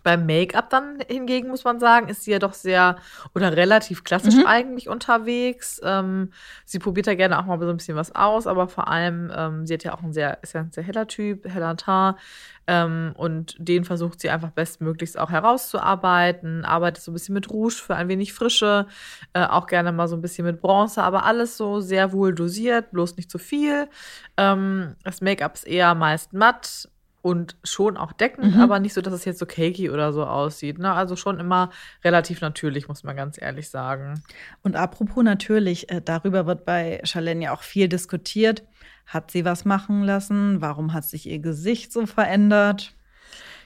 Beim 0.01 0.25
Make-up 0.25 0.69
dann 0.69 0.99
hingegen 1.07 1.47
muss 1.49 1.63
man 1.63 1.79
sagen, 1.79 2.07
ist 2.09 2.23
sie 2.23 2.31
ja 2.31 2.39
doch 2.39 2.53
sehr 2.53 2.97
oder 3.35 3.55
relativ 3.55 4.03
klassisch 4.03 4.35
Mhm. 4.35 4.45
eigentlich 4.47 4.89
unterwegs. 4.89 5.79
Ähm, 5.83 6.31
sie 6.65 6.79
probiert 6.79 7.07
ja 7.07 7.13
gerne 7.15 7.39
auch 7.39 7.45
mal 7.45 7.59
so 7.59 7.69
ein 7.69 7.77
bisschen 7.77 7.95
was 7.95 8.13
aus, 8.15 8.47
aber 8.47 8.67
vor 8.67 8.87
allem, 8.89 9.31
ähm, 9.35 9.65
sie 9.65 9.75
hat 9.75 9.83
ja 9.83 9.93
auch 9.93 10.01
ein 10.03 10.11
sehr, 10.11 10.41
ist 10.43 10.53
ja 10.53 10.62
ein 10.62 10.71
sehr 10.71 10.83
heller 10.83 11.07
Typ, 11.07 11.47
heller 11.47 11.77
Teint. 11.77 12.17
Ähm, 12.65 13.13
und 13.17 13.55
den 13.59 13.83
versucht 13.83 14.21
sie 14.21 14.29
einfach 14.29 14.51
bestmöglichst 14.51 15.19
auch 15.19 15.29
herauszuarbeiten, 15.29 16.63
arbeitet 16.63 17.03
so 17.03 17.12
ein 17.12 17.13
bisschen 17.13 17.33
mit 17.33 17.50
Rouge 17.50 17.73
für 17.75 17.95
ein 17.95 18.07
wenig 18.07 18.33
Frische, 18.33 18.88
äh, 19.33 19.45
auch 19.45 19.67
gerne 19.67 19.91
mal 19.91 20.07
so 20.07 20.15
ein 20.15 20.21
bisschen 20.21 20.45
mit 20.45 20.62
Bronze, 20.62 21.03
aber 21.03 21.25
alles 21.25 21.57
so 21.57 21.81
sehr 21.81 22.13
wohl 22.13 22.33
dosiert, 22.33 22.91
bloß 22.91 23.17
nicht 23.17 23.29
zu 23.29 23.38
viel. 23.38 23.89
Ähm, 24.38 24.95
das 25.03 25.19
Make-up 25.21 25.55
ist 25.55 25.67
eher 25.67 25.93
meist 25.95 26.31
matt 26.33 26.88
und 27.24 27.56
schon 27.63 27.96
auch 27.96 28.12
deckend, 28.12 28.53
Mhm. 28.56 28.62
aber 28.62 28.80
nicht 28.80 28.94
so, 28.94 29.00
dass 29.01 29.13
es 29.13 29.24
jetzt 29.24 29.39
so 29.39 29.46
cakey 29.46 29.89
oder 29.89 30.12
so 30.12 30.25
aussieht. 30.25 30.77
Ne? 30.77 30.92
Also 30.92 31.15
schon 31.15 31.39
immer 31.39 31.70
relativ 32.03 32.42
natürlich, 32.42 32.89
muss 32.89 33.03
man 33.03 33.15
ganz 33.15 33.42
ehrlich 33.42 33.70
sagen. 33.70 34.22
Und 34.62 34.75
apropos 34.75 35.24
natürlich, 35.24 35.89
äh, 35.89 36.01
darüber 36.03 36.46
wird 36.46 36.65
bei 36.65 37.00
Charlene 37.06 37.46
ja 37.46 37.53
auch 37.53 37.62
viel 37.63 37.88
diskutiert. 37.88 38.63
Hat 39.08 39.32
sie 39.32 39.46
was 39.46 39.63
machen 39.63 40.03
lassen? 40.03 40.60
Warum 40.62 40.92
hat 40.94 41.06
sich 41.06 41.25
ihr 41.25 41.39
Gesicht 41.39 41.94
so 41.94 42.06
verändert? 42.06 42.94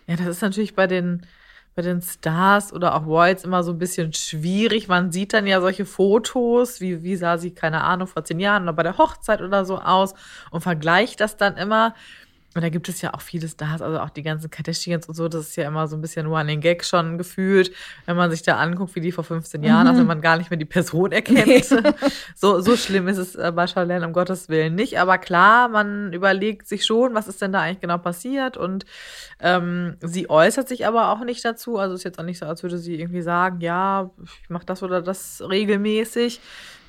Ja, 0.05 0.15
das 0.17 0.27
ist 0.27 0.41
natürlich 0.43 0.75
bei 0.75 0.85
den, 0.85 1.25
bei 1.75 1.81
den 1.81 1.99
Stars 2.03 2.71
oder 2.71 2.93
auch 2.93 3.07
Whites 3.07 3.43
immer 3.43 3.63
so 3.63 3.71
ein 3.71 3.79
bisschen 3.79 4.13
schwierig. 4.13 4.87
Man 4.87 5.11
sieht 5.11 5.33
dann 5.33 5.47
ja 5.47 5.61
solche 5.61 5.85
Fotos, 5.85 6.79
wie, 6.79 7.01
wie 7.01 7.15
sah 7.15 7.39
sie, 7.39 7.55
keine 7.55 7.83
Ahnung, 7.83 8.07
vor 8.07 8.23
zehn 8.23 8.39
Jahren 8.39 8.63
oder 8.63 8.73
bei 8.73 8.83
der 8.83 8.99
Hochzeit 8.99 9.41
oder 9.41 9.65
so 9.65 9.79
aus 9.79 10.13
und 10.51 10.61
vergleicht 10.61 11.21
das 11.21 11.37
dann 11.37 11.57
immer. 11.57 11.95
Und 12.57 12.63
da 12.63 12.69
gibt 12.69 12.89
es 12.89 13.01
ja 13.01 13.13
auch 13.13 13.21
viele 13.21 13.47
Stars, 13.47 13.83
also 13.83 13.99
auch 13.99 14.09
die 14.09 14.23
ganzen 14.23 14.49
Kardashians 14.49 15.07
und 15.07 15.13
so, 15.13 15.27
das 15.27 15.49
ist 15.49 15.55
ja 15.57 15.67
immer 15.67 15.87
so 15.87 15.95
ein 15.95 16.01
bisschen 16.01 16.25
Running 16.25 16.59
Gag 16.59 16.83
schon 16.83 17.19
gefühlt, 17.19 17.71
wenn 18.07 18.17
man 18.17 18.31
sich 18.31 18.41
da 18.41 18.57
anguckt, 18.57 18.95
wie 18.95 18.99
die 18.99 19.11
vor 19.11 19.23
15 19.23 19.61
Jahren, 19.61 19.83
Mhm. 19.83 19.87
also 19.89 19.99
wenn 19.99 20.07
man 20.07 20.21
gar 20.21 20.37
nicht 20.37 20.49
mehr 20.49 20.57
die 20.57 20.65
Person 20.65 21.11
erkennt. 21.11 21.45
Nee. 21.45 21.63
So, 22.35 22.59
so 22.61 22.75
schlimm 22.75 23.07
ist 23.07 23.17
es 23.19 23.35
äh, 23.35 23.51
bei 23.55 23.67
Charlene, 23.67 24.05
um 24.07 24.11
Gottes 24.13 24.49
Willen 24.49 24.73
nicht. 24.73 24.99
Aber 24.99 25.19
klar, 25.19 25.69
man 25.69 26.11
überlegt 26.13 26.67
sich 26.67 26.83
schon, 26.85 27.13
was 27.13 27.27
ist 27.27 27.41
denn 27.43 27.51
da 27.51 27.61
eigentlich 27.61 27.79
genau 27.81 27.99
passiert. 27.99 28.57
Und 28.57 28.85
ähm, 29.39 29.97
sie 30.01 30.27
äußert 30.29 30.67
sich 30.67 30.87
aber 30.87 31.11
auch 31.11 31.23
nicht 31.23 31.45
dazu. 31.45 31.77
Also 31.77 31.93
ist 31.93 32.03
jetzt 32.05 32.17
auch 32.19 32.23
nicht 32.23 32.39
so, 32.39 32.47
als 32.47 32.63
würde 32.63 32.79
sie 32.79 32.99
irgendwie 32.99 33.21
sagen, 33.21 33.61
ja, 33.61 34.09
ich 34.43 34.49
mache 34.49 34.65
das 34.65 34.81
oder 34.81 35.01
das 35.03 35.43
regelmäßig. 35.47 36.39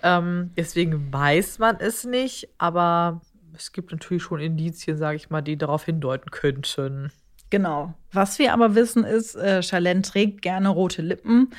Ähm, 0.02 0.50
deswegen 0.56 1.12
weiß 1.12 1.58
man 1.58 1.76
es 1.80 2.04
nicht. 2.04 2.48
Aber 2.58 3.20
es 3.56 3.72
gibt 3.72 3.92
natürlich 3.92 4.22
schon 4.22 4.40
Indizien, 4.40 4.96
sage 4.96 5.16
ich 5.16 5.30
mal, 5.30 5.42
die 5.42 5.56
darauf 5.56 5.84
hindeuten 5.84 6.30
könnten. 6.30 7.10
Genau. 7.50 7.94
Was 8.12 8.38
wir 8.38 8.52
aber 8.52 8.74
wissen 8.74 9.04
ist, 9.04 9.34
äh, 9.34 9.62
Charlene 9.62 10.02
trägt 10.02 10.42
gerne 10.42 10.68
rote 10.68 11.02
Lippen. 11.02 11.50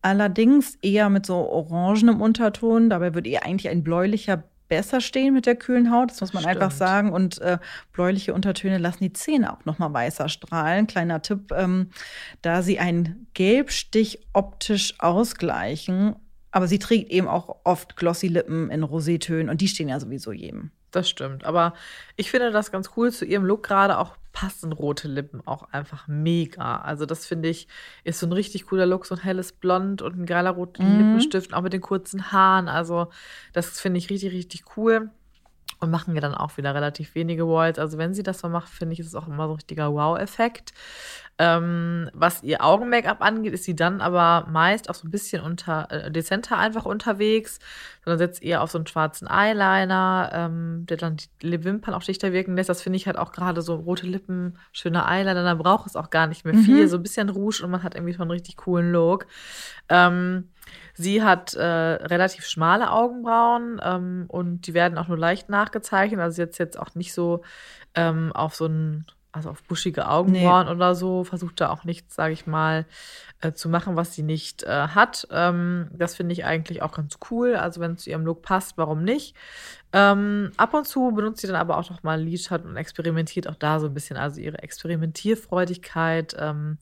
Allerdings 0.00 0.76
eher 0.82 1.10
mit 1.10 1.26
so 1.26 1.36
orangenem 1.36 2.20
Unterton. 2.20 2.90
Dabei 2.90 3.14
wird 3.14 3.26
ihr 3.26 3.44
eigentlich 3.44 3.68
ein 3.68 3.84
bläulicher 3.84 4.42
besser 4.72 5.02
stehen 5.02 5.34
mit 5.34 5.44
der 5.44 5.54
kühlen 5.54 5.90
Haut, 5.90 6.10
das 6.10 6.22
muss 6.22 6.32
man 6.32 6.44
Stimmt. 6.44 6.56
einfach 6.56 6.70
sagen. 6.74 7.12
Und 7.12 7.38
äh, 7.42 7.58
bläuliche 7.92 8.32
Untertöne 8.32 8.78
lassen 8.78 9.04
die 9.04 9.12
Zähne 9.12 9.52
auch 9.52 9.66
noch 9.66 9.78
mal 9.78 9.92
weißer 9.92 10.30
strahlen. 10.30 10.86
Kleiner 10.86 11.20
Tipp, 11.20 11.52
ähm, 11.54 11.90
da 12.40 12.62
sie 12.62 12.78
einen 12.78 13.26
Gelbstich 13.34 14.26
optisch 14.32 14.94
ausgleichen. 14.98 16.16
Aber 16.52 16.68
sie 16.68 16.78
trägt 16.78 17.10
eben 17.10 17.28
auch 17.28 17.60
oft 17.64 17.96
glossy 17.96 18.28
Lippen 18.28 18.70
in 18.70 18.82
Rosétönen 18.82 19.50
und 19.50 19.60
die 19.60 19.68
stehen 19.68 19.90
ja 19.90 20.00
sowieso 20.00 20.32
jedem. 20.32 20.70
Das 20.92 21.08
stimmt. 21.08 21.44
Aber 21.44 21.74
ich 22.16 22.30
finde 22.30 22.52
das 22.52 22.70
ganz 22.70 22.90
cool 22.96 23.10
zu 23.10 23.24
ihrem 23.24 23.44
Look 23.44 23.64
gerade 23.64 23.98
auch 23.98 24.16
passen 24.32 24.72
rote 24.72 25.08
Lippen 25.08 25.46
auch 25.46 25.64
einfach 25.72 26.06
mega. 26.08 26.80
Also 26.80 27.04
das 27.06 27.26
finde 27.26 27.48
ich 27.48 27.66
ist 28.04 28.18
so 28.20 28.26
ein 28.26 28.32
richtig 28.32 28.66
cooler 28.66 28.86
Look, 28.86 29.04
so 29.06 29.14
ein 29.14 29.20
helles 29.20 29.52
Blond 29.52 30.00
und 30.02 30.18
ein 30.18 30.26
geiler 30.26 30.50
roter 30.50 30.82
Mhm. 30.82 30.98
Lippenstift, 30.98 31.52
auch 31.52 31.62
mit 31.62 31.72
den 31.72 31.80
kurzen 31.82 32.30
Haaren. 32.32 32.68
Also 32.68 33.08
das 33.52 33.80
finde 33.80 33.98
ich 33.98 34.08
richtig, 34.10 34.32
richtig 34.32 34.64
cool. 34.76 35.10
Und 35.82 35.90
machen 35.90 36.14
ja 36.14 36.20
dann 36.20 36.34
auch 36.34 36.56
wieder 36.56 36.76
relativ 36.76 37.16
wenige 37.16 37.48
Walls. 37.48 37.76
Also 37.76 37.98
wenn 37.98 38.14
sie 38.14 38.22
das 38.22 38.38
so 38.38 38.48
macht, 38.48 38.68
finde 38.68 38.92
ich, 38.92 39.00
ist 39.00 39.08
es 39.08 39.14
auch 39.16 39.26
immer 39.26 39.46
so 39.48 39.54
ein 39.54 39.56
richtiger 39.56 39.92
Wow-Effekt. 39.92 40.72
Ähm, 41.38 42.08
was 42.12 42.44
ihr 42.44 42.62
Augen-Make-up 42.62 43.20
angeht, 43.20 43.52
ist 43.52 43.64
sie 43.64 43.74
dann 43.74 44.00
aber 44.00 44.46
meist 44.48 44.88
auch 44.88 44.94
so 44.94 45.08
ein 45.08 45.10
bisschen 45.10 45.42
unter, 45.42 45.90
äh, 45.90 46.12
dezenter 46.12 46.56
einfach 46.56 46.84
unterwegs, 46.84 47.58
sondern 48.04 48.18
setzt 48.18 48.44
eher 48.44 48.62
auf 48.62 48.70
so 48.70 48.78
einen 48.78 48.86
schwarzen 48.86 49.26
Eyeliner, 49.26 50.30
ähm, 50.32 50.86
der 50.86 50.98
dann 50.98 51.16
die 51.16 51.64
Wimpern 51.64 51.94
auch 51.94 52.04
dichter 52.04 52.32
wirken 52.32 52.54
lässt. 52.54 52.68
Das 52.68 52.82
finde 52.82 52.98
ich 52.98 53.06
halt 53.06 53.18
auch 53.18 53.32
gerade 53.32 53.60
so 53.60 53.74
rote 53.74 54.06
Lippen, 54.06 54.56
schöner 54.70 55.08
Eyeliner, 55.08 55.42
dann 55.42 55.58
braucht 55.58 55.88
es 55.88 55.96
auch 55.96 56.10
gar 56.10 56.28
nicht 56.28 56.44
mehr 56.44 56.54
viel. 56.54 56.84
Mhm. 56.84 56.88
So 56.88 56.98
ein 56.98 57.02
bisschen 57.02 57.28
Rouge 57.28 57.62
und 57.64 57.72
man 57.72 57.82
hat 57.82 57.96
irgendwie 57.96 58.12
schon 58.12 58.22
einen 58.22 58.30
richtig 58.30 58.56
coolen 58.58 58.92
Look. 58.92 59.26
Ähm, 59.88 60.51
sie 60.94 61.22
hat 61.22 61.54
äh, 61.54 61.62
relativ 61.62 62.46
schmale 62.46 62.90
Augenbrauen 62.90 63.80
ähm, 63.82 64.24
und 64.28 64.66
die 64.66 64.74
werden 64.74 64.98
auch 64.98 65.08
nur 65.08 65.18
leicht 65.18 65.48
nachgezeichnet. 65.48 66.20
Also 66.20 66.42
jetzt 66.42 66.58
jetzt 66.58 66.78
auch 66.78 66.94
nicht 66.94 67.12
so 67.12 67.42
ähm, 67.94 68.32
auf 68.32 68.54
so 68.54 68.66
ein 68.66 69.06
also 69.32 69.48
auf 69.48 69.62
buschige 69.62 70.08
Augenbrauen 70.08 70.68
oder 70.68 70.94
so, 70.94 71.24
versucht 71.24 71.60
da 71.60 71.70
auch 71.70 71.84
nichts, 71.84 72.14
sage 72.14 72.34
ich 72.34 72.46
mal, 72.46 72.84
äh, 73.40 73.52
zu 73.52 73.70
machen, 73.70 73.96
was 73.96 74.14
sie 74.14 74.22
nicht 74.22 74.62
äh, 74.62 74.88
hat. 74.88 75.26
Ähm, 75.30 75.88
das 75.92 76.14
finde 76.14 76.34
ich 76.34 76.44
eigentlich 76.44 76.82
auch 76.82 76.92
ganz 76.92 77.18
cool. 77.30 77.56
Also 77.56 77.80
wenn 77.80 77.92
es 77.92 78.02
zu 78.02 78.10
ihrem 78.10 78.26
Look 78.26 78.42
passt, 78.42 78.76
warum 78.76 79.02
nicht? 79.04 79.34
Ähm, 79.94 80.52
ab 80.58 80.74
und 80.74 80.86
zu 80.86 81.12
benutzt 81.12 81.40
sie 81.40 81.46
dann 81.46 81.56
aber 81.56 81.78
auch 81.78 81.88
noch 81.88 82.02
mal 82.02 82.20
Lidschatten 82.20 82.68
und 82.68 82.76
experimentiert 82.76 83.48
auch 83.48 83.56
da 83.56 83.80
so 83.80 83.86
ein 83.86 83.94
bisschen. 83.94 84.18
Also 84.18 84.38
ihre 84.38 84.58
Experimentierfreudigkeit, 84.58 86.36
ähm, 86.38 86.76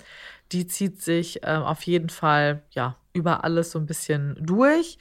die 0.52 0.66
zieht 0.66 1.02
sich 1.02 1.40
ähm, 1.42 1.62
auf 1.62 1.83
jeden 1.83 2.09
Fall 2.09 2.62
ja 2.71 2.97
über 3.12 3.45
alles 3.45 3.73
so 3.73 3.78
ein 3.78 3.87
bisschen 3.87 4.37
durch. 4.40 4.99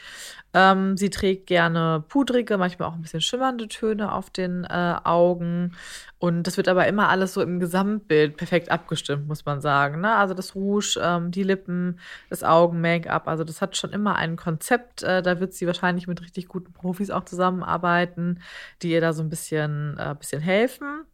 Ähm, 0.53 0.98
sie 0.98 1.12
trägt 1.12 1.46
gerne 1.46 2.03
pudrige, 2.08 2.58
manchmal 2.58 2.89
auch 2.89 2.96
ein 2.96 3.01
bisschen 3.03 3.22
schimmernde 3.22 3.68
Töne 3.68 4.12
auf 4.12 4.32
den 4.32 4.63
äh, 4.63 4.96
Augen. 5.03 5.75
Und 6.18 6.44
das 6.44 6.58
wird 6.58 6.68
aber 6.68 6.88
immer 6.88 7.10
alles 7.10 7.36
so 7.36 7.41
im 7.41 7.60
Gesamtbild 7.60 8.36
perfekt 8.36 8.72
abgestimmt, 8.72 9.27
muss 9.27 9.46
man 9.46 9.62
sagen. 9.62 10.01
Ne? 10.01 10.15
Also 10.15 10.34
das 10.34 10.56
Rouge, 10.56 11.00
ähm, 11.01 11.29
die 11.29 11.44
Lippen, 11.44 12.00
das 12.29 12.44
Augen-Make-up. 12.44 13.27
Also 13.27 13.44
das 13.44 13.62
hat 13.62 13.77
schon 13.77 13.91
immer 13.91 14.15
ein 14.15 14.38
Konzept. 14.38 15.03
Äh, 15.03 15.22
da 15.22 15.39
wird 15.39 15.53
sie 15.53 15.68
wahrscheinlich 15.68 16.08
mit 16.08 16.22
richtig 16.22 16.48
guten 16.48 16.74
Profis 16.74 17.12
auch 17.12 17.25
zusammenarbeiten, 17.25 18.41
die 18.82 18.91
ihr 18.91 19.01
da 19.01 19.13
so 19.13 19.22
ein 19.22 19.29
bisschen, 19.29 19.98
äh, 20.00 20.15
bisschen 20.18 20.41
helfen. 20.41 21.06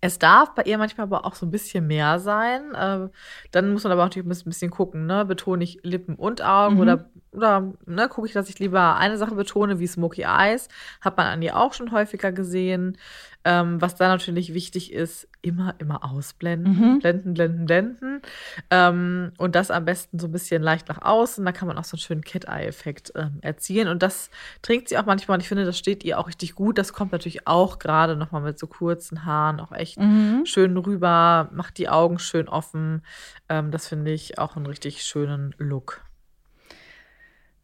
Es 0.00 0.18
darf 0.18 0.54
bei 0.54 0.62
ihr 0.62 0.78
manchmal 0.78 1.06
aber 1.06 1.26
auch 1.26 1.34
so 1.34 1.44
ein 1.46 1.50
bisschen 1.50 1.86
mehr 1.86 2.18
sein. 2.18 2.74
Äh, 2.74 3.08
dann 3.50 3.72
muss 3.72 3.84
man 3.84 3.92
aber 3.92 4.04
auch 4.04 4.14
ein 4.16 4.28
bisschen 4.28 4.70
gucken, 4.70 5.06
ne? 5.06 5.24
Betone 5.24 5.62
ich 5.64 5.80
Lippen 5.82 6.14
und 6.14 6.42
Augen 6.42 6.76
Mhm. 6.76 6.80
oder, 6.80 7.10
oder 7.32 7.72
ne, 7.86 8.08
gucke 8.08 8.26
ich, 8.26 8.32
dass 8.32 8.48
ich 8.48 8.58
lieber 8.58 8.96
eine 8.96 9.18
Sache 9.18 9.34
betone, 9.34 9.78
wie 9.78 9.86
Smoky 9.86 10.22
Eyes. 10.22 10.68
Hat 11.00 11.16
man 11.16 11.26
an 11.26 11.42
ihr 11.42 11.56
auch 11.56 11.74
schon 11.74 11.92
häufiger 11.92 12.32
gesehen. 12.32 12.96
Ähm, 13.42 13.80
was 13.80 13.94
da 13.94 14.08
natürlich 14.08 14.52
wichtig 14.52 14.92
ist, 14.92 15.26
immer, 15.40 15.74
immer 15.78 16.04
ausblenden. 16.04 16.78
Mhm. 16.78 16.98
Blenden, 16.98 17.32
blenden, 17.32 17.64
blenden. 17.64 18.22
Ähm, 18.70 19.32
und 19.38 19.54
das 19.54 19.70
am 19.70 19.86
besten 19.86 20.18
so 20.18 20.26
ein 20.28 20.32
bisschen 20.32 20.62
leicht 20.62 20.88
nach 20.90 21.00
außen. 21.00 21.42
Da 21.46 21.52
kann 21.52 21.66
man 21.66 21.78
auch 21.78 21.84
so 21.84 21.94
einen 21.94 22.02
schönen 22.02 22.22
Cat-Eye-Effekt 22.22 23.12
ähm, 23.16 23.38
erzielen. 23.40 23.88
Und 23.88 24.02
das 24.02 24.28
trägt 24.60 24.90
sie 24.90 24.98
auch 24.98 25.06
manchmal. 25.06 25.36
Und 25.36 25.40
ich 25.40 25.48
finde, 25.48 25.64
das 25.64 25.78
steht 25.78 26.04
ihr 26.04 26.18
auch 26.18 26.28
richtig 26.28 26.54
gut. 26.54 26.76
Das 26.76 26.92
kommt 26.92 27.12
natürlich 27.12 27.46
auch 27.46 27.78
gerade 27.78 28.14
nochmal 28.14 28.42
mit 28.42 28.58
so 28.58 28.66
kurzen 28.66 29.24
Haaren 29.24 29.58
auch 29.60 29.72
echt 29.72 29.89
Mhm. 29.96 30.44
schön 30.46 30.76
rüber, 30.76 31.48
macht 31.52 31.78
die 31.78 31.88
Augen 31.88 32.18
schön 32.18 32.48
offen. 32.48 33.02
Ähm, 33.48 33.70
das 33.70 33.88
finde 33.88 34.12
ich 34.12 34.38
auch 34.38 34.56
einen 34.56 34.66
richtig 34.66 35.02
schönen 35.02 35.54
Look. 35.58 36.02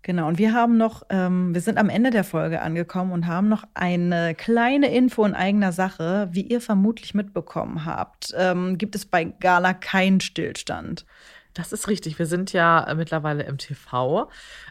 Genau, 0.06 0.28
und 0.28 0.38
wir 0.38 0.54
haben 0.54 0.76
noch, 0.76 1.02
ähm, 1.10 1.52
wir 1.52 1.60
sind 1.60 1.78
am 1.78 1.88
Ende 1.88 2.10
der 2.10 2.22
Folge 2.22 2.62
angekommen 2.62 3.10
und 3.10 3.26
haben 3.26 3.48
noch 3.48 3.64
eine 3.74 4.36
kleine 4.36 4.94
Info 4.94 5.24
in 5.24 5.34
eigener 5.34 5.72
Sache. 5.72 6.28
Wie 6.30 6.42
ihr 6.42 6.60
vermutlich 6.60 7.12
mitbekommen 7.12 7.84
habt, 7.84 8.32
ähm, 8.36 8.78
gibt 8.78 8.94
es 8.94 9.04
bei 9.04 9.24
Gala 9.24 9.74
keinen 9.74 10.20
Stillstand. 10.20 11.04
Das 11.56 11.72
ist 11.72 11.88
richtig. 11.88 12.18
Wir 12.18 12.26
sind 12.26 12.52
ja 12.52 12.84
äh, 12.84 12.94
mittlerweile 12.94 13.42
im 13.44 13.56
TV 13.56 14.28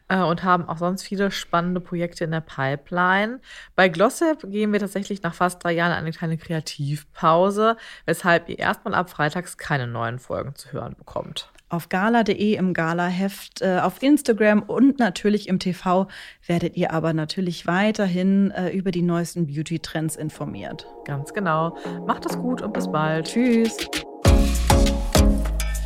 äh, 0.08 0.22
und 0.22 0.44
haben 0.44 0.70
auch 0.70 0.78
sonst 0.78 1.02
viele 1.02 1.32
spannende 1.32 1.82
Projekte 1.82 2.24
in 2.24 2.32
der 2.32 2.42
Pipeline. 2.42 3.40
Bei 3.76 3.90
Glossip 3.90 4.42
gehen 4.52 4.72
wir 4.72 4.80
tatsächlich 4.80 5.24
nach 5.24 5.34
fast 5.34 5.64
drei 5.64 5.72
Jahren 5.72 5.94
eine 5.94 6.12
kleine 6.12 6.38
Kreativpause, 6.38 7.76
weshalb 8.06 8.50
ihr 8.50 8.60
erstmal 8.60 8.94
ab 8.94 9.10
Freitags 9.10 9.58
keine 9.58 9.88
neuen 9.88 10.20
Folgen 10.20 10.54
zu 10.54 10.72
hören 10.74 10.96
bekommt. 10.96 11.52
Auf 11.70 11.90
gala.de 11.90 12.54
im 12.54 12.76
Gala-Heft, 12.76 13.64
äh, 13.64 13.80
auf 13.80 14.04
Instagram 14.04 14.62
und 14.62 15.00
natürlich 15.00 15.48
im 15.48 15.58
TV 15.58 16.08
werdet 16.46 16.78
ihr 16.78 16.94
aber 16.94 17.14
natürlich 17.14 17.66
weiterhin 17.66 18.52
äh, 18.52 18.70
über 18.70 18.92
die 18.92 19.02
neuesten 19.02 19.48
Beauty-Trends 19.48 20.16
informiert. 20.16 20.86
Ganz 21.06 21.34
genau. 21.34 21.76
Macht 22.06 22.28
es 22.28 22.38
gut 22.38 22.62
und 22.62 22.74
bis 22.74 22.92
bald. 22.92 23.26
Tschüss. 23.26 23.76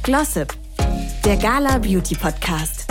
Glossip, 0.04 0.54
der 1.30 1.38
Gala 1.38 1.78
Beauty 1.78 2.16
Podcast. 2.16 2.89